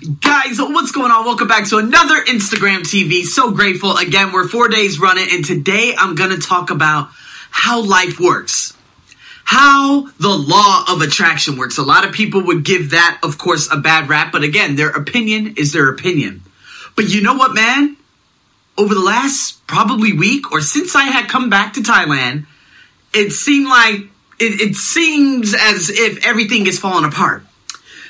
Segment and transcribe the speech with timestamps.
[0.00, 1.26] Guys, what's going on?
[1.26, 3.24] Welcome back to another Instagram TV.
[3.24, 3.96] So grateful.
[3.98, 7.10] Again, we're four days running, and today I'm going to talk about
[7.50, 8.72] how life works.
[9.44, 11.76] How the law of attraction works.
[11.76, 14.88] A lot of people would give that, of course, a bad rap, but again, their
[14.88, 16.42] opinion is their opinion.
[16.96, 17.96] But you know what, man?
[18.78, 22.46] Over the last probably week or since I had come back to Thailand,
[23.12, 24.00] it seemed like
[24.40, 27.44] it, it seems as if everything is falling apart.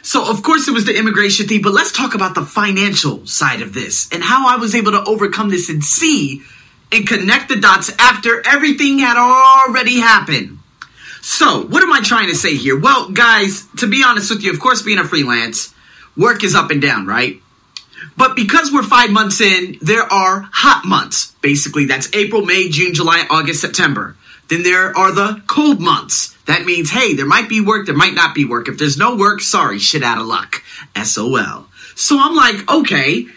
[0.02, 3.62] So, of course, it was the immigration thing, but let's talk about the financial side
[3.62, 6.42] of this and how I was able to overcome this and see
[6.90, 10.58] and connect the dots after everything had already happened.
[11.20, 12.78] So, what am I trying to say here?
[12.78, 15.72] Well, guys, to be honest with you, of course, being a freelance,
[16.16, 17.40] work is up and down, right?
[18.16, 21.32] But because we're five months in, there are hot months.
[21.40, 24.16] Basically, that's April, May, June, July, August, September.
[24.52, 26.36] Then there are the cold months.
[26.44, 28.68] That means, hey, there might be work, there might not be work.
[28.68, 30.62] If there's no work, sorry, shit out of luck.
[31.02, 31.68] SOL.
[31.94, 33.28] So I'm like, okay,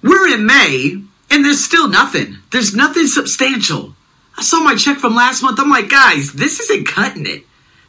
[0.00, 2.36] we're in May, and there's still nothing.
[2.52, 3.96] There's nothing substantial.
[4.38, 5.58] I saw my check from last month.
[5.58, 7.42] I'm like, guys, this isn't cutting it.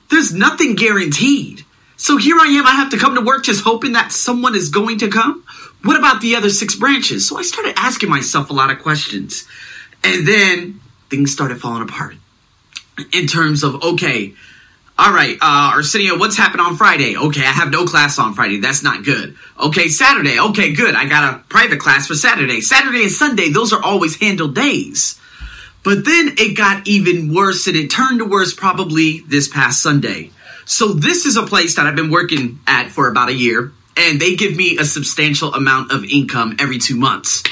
[0.09, 1.63] There's nothing guaranteed.
[1.97, 2.65] So here I am.
[2.65, 5.45] I have to come to work just hoping that someone is going to come.
[5.83, 7.29] What about the other six branches?
[7.29, 9.47] So I started asking myself a lot of questions.
[10.03, 10.79] And then
[11.11, 12.15] things started falling apart
[13.13, 14.33] in terms of, okay,
[14.97, 17.17] all right, uh, Arsenio, what's happened on Friday?
[17.17, 18.59] Okay, I have no class on Friday.
[18.59, 19.35] That's not good.
[19.59, 20.39] Okay, Saturday.
[20.39, 20.93] Okay, good.
[20.93, 22.61] I got a private class for Saturday.
[22.61, 25.19] Saturday and Sunday, those are always handled days.
[25.83, 30.29] But then it got even worse and it turned to worse probably this past Sunday.
[30.65, 34.21] So this is a place that I've been working at for about a year and
[34.21, 37.43] they give me a substantial amount of income every two months.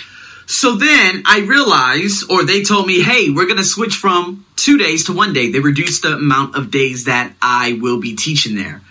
[0.52, 4.80] So then I realized, or they told me, hey, we're going to switch from two
[4.80, 5.52] days to one day.
[5.52, 8.82] They reduced the amount of days that I will be teaching there.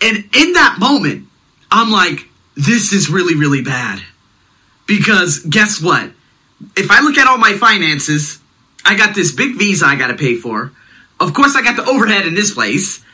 [0.00, 1.26] And in that moment,
[1.68, 4.04] I'm like, this is really, really bad.
[4.86, 6.12] Because guess what?
[6.76, 8.38] If I look at all my finances,
[8.84, 10.70] I got this big visa I got to pay for.
[11.18, 13.04] Of course, I got the overhead in this place.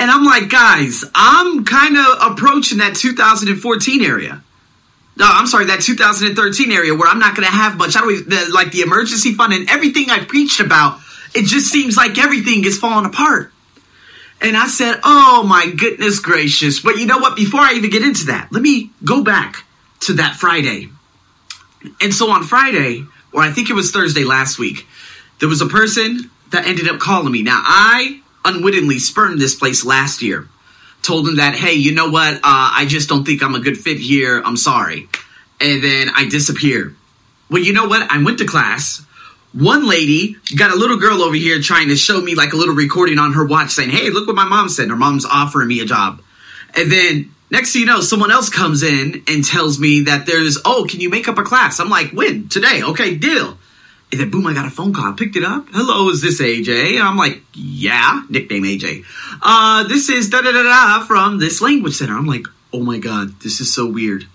[0.00, 4.42] And I'm like, guys, I'm kind of approaching that 2014 area.
[5.16, 7.96] No, I'm sorry, that 2013 area where I'm not going to have much.
[7.96, 11.00] I don't the, like the emergency fund and everything I preached about.
[11.34, 13.52] It just seems like everything is falling apart.
[14.40, 16.80] And I said, oh my goodness gracious.
[16.80, 17.36] But you know what?
[17.36, 19.64] Before I even get into that, let me go back
[20.00, 20.88] to that Friday.
[22.00, 24.86] And so on Friday, or I think it was Thursday last week,
[25.38, 27.42] there was a person that ended up calling me.
[27.42, 30.48] Now, I unwittingly spurned this place last year.
[31.02, 32.34] Told him that, hey, you know what?
[32.34, 34.42] Uh, I just don't think I'm a good fit here.
[34.44, 35.08] I'm sorry.
[35.60, 36.94] And then I disappear.
[37.50, 38.10] Well, you know what?
[38.10, 39.04] I went to class.
[39.52, 42.74] One lady got a little girl over here trying to show me like a little
[42.74, 44.88] recording on her watch saying, hey, look what my mom said.
[44.88, 46.22] Her mom's offering me a job.
[46.76, 50.58] And then next thing you know, someone else comes in and tells me that there's,
[50.64, 51.80] oh, can you make up a class?
[51.80, 52.48] I'm like, when?
[52.48, 52.82] Today.
[52.82, 53.58] Okay, deal.
[54.12, 55.12] And then boom, I got a phone call.
[55.12, 55.66] I picked it up.
[55.70, 56.94] Hello, is this AJ?
[56.94, 59.04] And I'm like, yeah, nickname AJ.
[59.40, 62.16] Uh, this is da da da da from this language center.
[62.16, 64.26] I'm like, oh my god, this is so weird.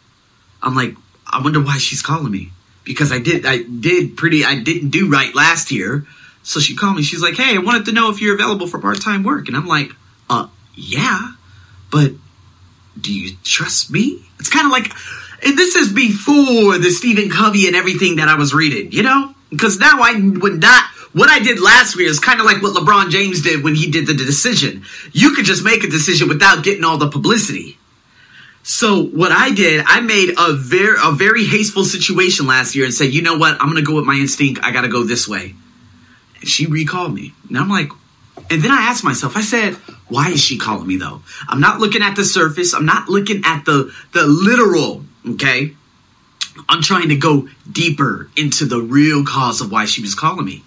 [0.63, 0.95] I'm like,
[1.27, 2.51] I wonder why she's calling me
[2.85, 6.07] because I did, I did pretty, I didn't do right last year.
[6.43, 7.03] So she called me.
[7.03, 9.47] She's like, hey, I wanted to know if you're available for part time work.
[9.47, 9.91] And I'm like,
[10.29, 11.31] uh, yeah,
[11.91, 12.11] but
[12.99, 14.25] do you trust me?
[14.39, 14.93] It's kind of like,
[15.45, 19.34] and this is before the Stephen Covey and everything that I was reading, you know?
[19.55, 20.83] Because now I would not.
[21.13, 23.89] What I did last year is kind of like what LeBron James did when he
[23.89, 24.83] did the decision.
[25.13, 27.77] You could just make a decision without getting all the publicity.
[28.67, 32.93] So what I did, I made a very a very hasteful situation last year and
[32.93, 34.59] said, you know what, I'm gonna go with my instinct.
[34.63, 35.53] I gotta go this way.
[36.39, 37.91] And she recalled me, and I'm like,
[38.49, 39.75] and then I asked myself, I said,
[40.07, 41.21] why is she calling me though?
[41.47, 42.73] I'm not looking at the surface.
[42.73, 45.05] I'm not looking at the the literal.
[45.29, 45.75] Okay,
[46.69, 50.63] I'm trying to go deeper into the real cause of why she was calling me.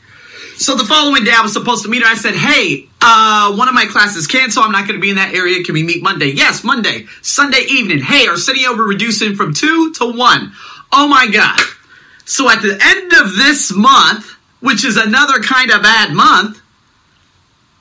[0.57, 2.09] So the following day, I was supposed to meet her.
[2.09, 4.67] I said, "Hey, uh, one of my classes canceled.
[4.67, 5.63] I'm not going to be in that area.
[5.63, 8.01] Can we meet Monday?" Yes, Monday, Sunday evening.
[8.01, 10.53] Hey, Arsenio, we're reducing from two to one.
[10.93, 11.61] Oh my god!
[12.25, 16.61] So at the end of this month, which is another kind of bad month,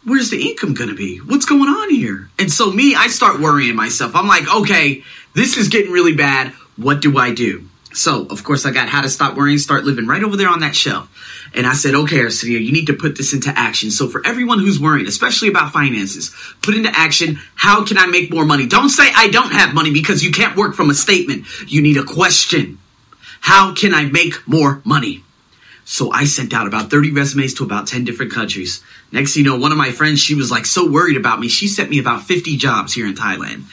[0.03, 1.17] where's the income going to be?
[1.17, 2.29] What's going on here?
[2.37, 4.15] And so me, I start worrying myself.
[4.15, 6.53] I'm like, okay, this is getting really bad.
[6.77, 7.67] What do I do?
[7.97, 10.59] So, of course, I got how to stop worrying, start living right over there on
[10.59, 11.09] that shelf.
[11.55, 13.89] And I said, okay, Arsenio, you need to put this into action.
[13.89, 16.29] So for everyone who's worrying, especially about finances,
[16.61, 18.67] put into action, how can I make more money?
[18.67, 21.45] Don't say I don't have money because you can't work from a statement.
[21.71, 22.77] You need a question.
[23.41, 25.23] How can I make more money?
[25.83, 28.83] So I sent out about 30 resumes to about 10 different countries.
[29.11, 31.47] Next you know, one of my friends, she was like so worried about me.
[31.47, 33.63] She sent me about 50 jobs here in Thailand.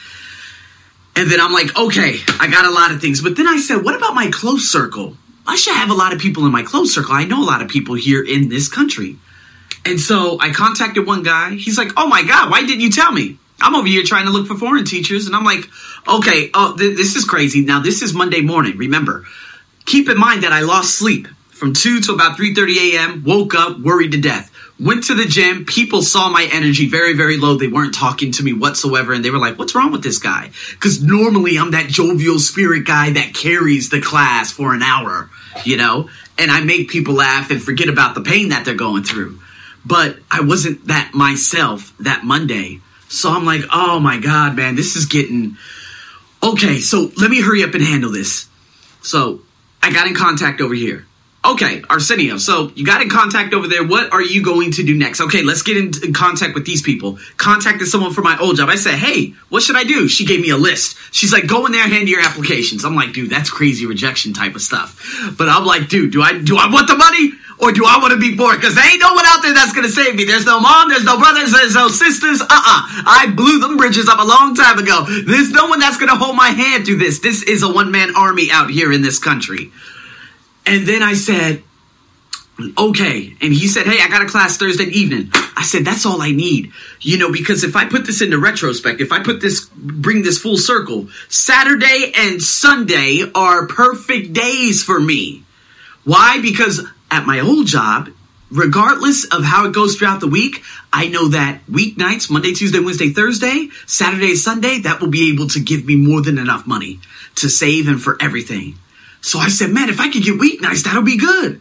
[1.15, 3.21] And then I'm like, okay, I got a lot of things.
[3.21, 5.17] But then I said, what about my close circle?
[5.47, 7.13] I should have a lot of people in my close circle.
[7.13, 9.17] I know a lot of people here in this country.
[9.85, 11.51] And so I contacted one guy.
[11.55, 13.37] He's like, oh my God, why didn't you tell me?
[13.61, 15.27] I'm over here trying to look for foreign teachers.
[15.27, 15.69] And I'm like,
[16.07, 17.61] okay, oh, th- this is crazy.
[17.61, 18.77] Now, this is Monday morning.
[18.77, 19.25] Remember,
[19.85, 23.23] keep in mind that I lost sleep from 2 to about 3.30 a.m.
[23.25, 24.51] Woke up, worried to death.
[24.77, 25.65] Went to the gym.
[25.65, 27.55] People saw my energy very, very low.
[27.55, 29.13] They weren't talking to me whatsoever.
[29.13, 30.51] And they were like, what's wrong with this guy?
[30.71, 35.29] Because normally I'm that jovial spirit guy that carries the class for an hour,
[35.63, 36.09] you know?
[36.37, 39.39] And I make people laugh and forget about the pain that they're going through.
[39.85, 42.81] But I wasn't that myself that Monday.
[43.07, 45.55] So I'm like, oh my God, man, this is getting.
[46.43, 48.49] Okay, so let me hurry up and handle this.
[49.01, 49.41] So
[49.81, 51.05] I got in contact over here.
[51.45, 52.37] Okay, Arsenio.
[52.37, 53.85] So you got in contact over there.
[53.85, 55.21] What are you going to do next?
[55.21, 57.19] Okay, let's get in, contact with these people.
[57.37, 58.69] Contacted someone for my old job.
[58.69, 60.07] I said, hey, what should I do?
[60.07, 60.97] She gave me a list.
[61.11, 62.83] She's like, go in there, hand your applications.
[62.83, 64.99] I'm like, dude, that's crazy rejection type of stuff.
[65.37, 67.33] But I'm like, dude, do I do I want the money?
[67.57, 68.55] Or do I want to be poor?
[68.55, 70.25] Because there ain't no one out there that's going to save me.
[70.25, 72.41] There's no mom, there's no brothers, there's no sisters.
[72.41, 75.05] Uh uh I blew them bridges up a long time ago.
[75.07, 77.19] There's no one that's going to hold my hand through this.
[77.19, 79.71] This is a one man army out here in this country.
[80.65, 81.63] And then I said,
[82.77, 83.35] okay.
[83.41, 85.29] And he said, hey, I got a class Thursday evening.
[85.57, 86.71] I said, that's all I need.
[87.01, 90.39] You know, because if I put this into retrospect, if I put this, bring this
[90.39, 95.43] full circle, Saturday and Sunday are perfect days for me.
[96.03, 96.39] Why?
[96.41, 98.09] Because at my old job,
[98.51, 100.63] regardless of how it goes throughout the week,
[100.93, 105.59] I know that weeknights, Monday, Tuesday, Wednesday, Thursday, Saturday, Sunday, that will be able to
[105.59, 106.99] give me more than enough money
[107.35, 108.77] to save and for everything.
[109.25, 111.59] So I said, man, if I could get weeknights, that'll be good.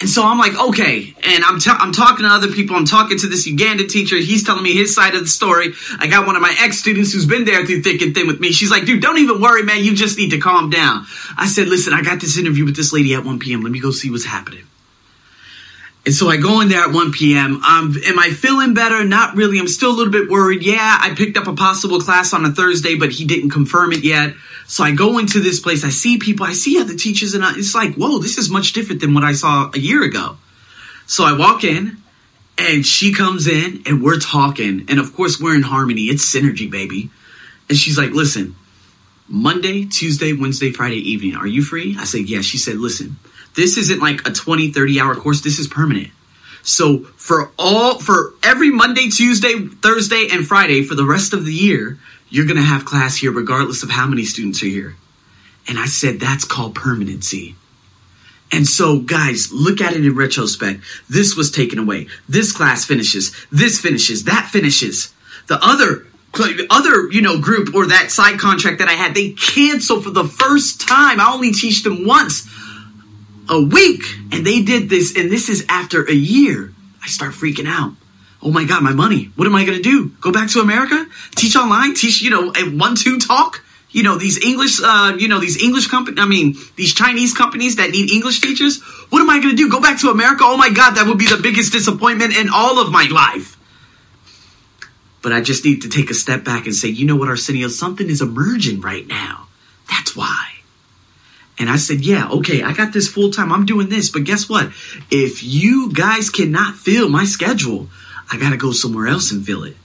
[0.00, 1.12] And so I'm like, okay.
[1.24, 2.76] And I'm, t- I'm talking to other people.
[2.76, 4.14] I'm talking to this Uganda teacher.
[4.14, 5.72] He's telling me his side of the story.
[5.98, 8.38] I got one of my ex students who's been there through thick and thin with
[8.38, 8.52] me.
[8.52, 9.82] She's like, dude, don't even worry, man.
[9.82, 11.06] You just need to calm down.
[11.36, 13.62] I said, listen, I got this interview with this lady at 1 p.m.
[13.62, 14.62] Let me go see what's happening.
[16.04, 17.64] And so I go in there at 1 p.m.
[17.64, 19.02] Um, am I feeling better?
[19.02, 19.58] Not really.
[19.58, 20.62] I'm still a little bit worried.
[20.62, 24.04] Yeah, I picked up a possible class on a Thursday, but he didn't confirm it
[24.04, 24.34] yet.
[24.66, 25.84] So I go into this place.
[25.84, 26.46] I see people.
[26.46, 29.32] I see other teachers, and it's like, whoa, this is much different than what I
[29.32, 30.36] saw a year ago.
[31.06, 31.98] So I walk in,
[32.58, 34.86] and she comes in, and we're talking.
[34.88, 36.06] And of course, we're in harmony.
[36.06, 37.10] It's synergy, baby.
[37.68, 38.56] And she's like, listen,
[39.28, 41.96] Monday, Tuesday, Wednesday, Friday evening, are you free?
[41.98, 42.40] I said, yeah.
[42.40, 43.16] She said, listen,
[43.54, 45.42] this isn't like a 20, 30 hour course.
[45.42, 46.10] This is permanent.
[46.66, 51.54] So for all, for every Monday, Tuesday, Thursday, and Friday for the rest of the
[51.54, 51.96] year,
[52.28, 54.96] you're to have class here regardless of how many students are here.
[55.68, 57.54] And I said, that's called permanency.
[58.50, 60.80] And so, guys, look at it in retrospect.
[61.08, 62.08] This was taken away.
[62.28, 63.34] This class finishes.
[63.52, 64.24] This finishes.
[64.24, 65.14] That finishes.
[65.46, 66.06] The other
[66.68, 70.24] other you know group or that side contract that I had, they canceled for the
[70.24, 71.18] first time.
[71.18, 72.46] I only teach them once
[73.48, 74.02] a week.
[74.32, 76.72] And they did this, and this is after a year.
[77.02, 77.94] I start freaking out.
[78.42, 79.30] Oh my God, my money.
[79.36, 80.10] What am I going to do?
[80.20, 81.06] Go back to America?
[81.34, 81.94] Teach online?
[81.94, 83.62] Teach, you know, a one, two talk?
[83.90, 87.76] You know, these English, uh, you know, these English companies, I mean, these Chinese companies
[87.76, 88.82] that need English teachers.
[89.08, 89.70] What am I going to do?
[89.70, 90.44] Go back to America?
[90.44, 93.56] Oh my God, that would be the biggest disappointment in all of my life.
[95.22, 97.68] But I just need to take a step back and say, you know what, Arsenio,
[97.68, 99.48] something is emerging right now.
[99.88, 100.45] That's why.
[101.58, 103.52] And I said, yeah, okay, I got this full time.
[103.52, 104.10] I'm doing this.
[104.10, 104.72] But guess what?
[105.10, 107.88] If you guys cannot fill my schedule,
[108.30, 109.76] I got to go somewhere else and fill it.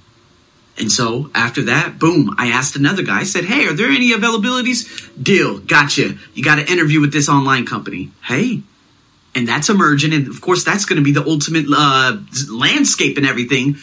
[0.78, 3.20] And so after that, boom, I asked another guy.
[3.20, 5.12] I said, hey, are there any availabilities?
[5.22, 5.60] Deal.
[5.60, 6.18] Gotcha.
[6.34, 8.12] You got an interview with this online company.
[8.24, 8.64] Hey.
[9.34, 10.14] And that's emerging.
[10.14, 12.18] And of course, that's going to be the ultimate uh,
[12.50, 13.78] landscape and everything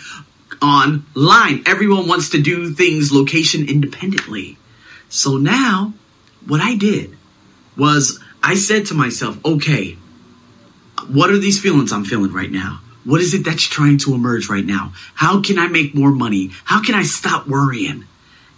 [0.60, 1.62] online.
[1.66, 4.58] Everyone wants to do things location independently.
[5.08, 5.94] So now,
[6.46, 7.17] what I did
[7.78, 9.96] was I said to myself, okay,
[11.08, 12.80] what are these feelings I'm feeling right now?
[13.04, 14.92] What is it that's trying to emerge right now?
[15.14, 16.50] How can I make more money?
[16.64, 18.04] How can I stop worrying?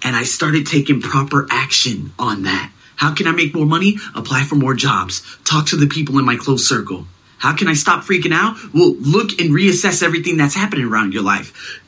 [0.03, 2.73] And I started taking proper action on that.
[2.97, 3.99] How can I make more money?
[4.15, 5.23] Apply for more jobs.
[5.45, 7.07] Talk to the people in my close circle.
[7.39, 8.57] How can I stop freaking out?
[8.75, 11.80] Well, look and reassess everything that's happening around your life.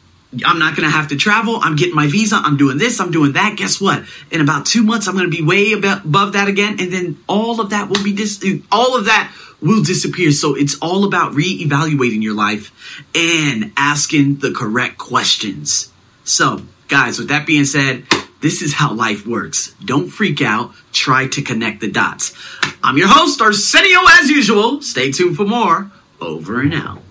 [0.46, 1.58] I'm not going to have to travel.
[1.60, 2.36] I'm getting my visa.
[2.36, 3.00] I'm doing this.
[3.00, 3.56] I'm doing that.
[3.56, 4.04] Guess what?
[4.30, 6.80] In about two months, I'm going to be way above that again.
[6.80, 10.32] And then all of that will be dis- all of that will disappear.
[10.32, 12.72] So it's all about reevaluating your life
[13.14, 15.90] and asking the correct questions.
[16.24, 18.04] So guys, with that being said,
[18.40, 19.74] this is how life works.
[19.84, 20.72] Don't freak out.
[20.92, 22.34] Try to connect the dots.
[22.82, 24.82] I'm your host, Arsenio, as usual.
[24.82, 25.90] Stay tuned for more.
[26.20, 27.02] Over and out.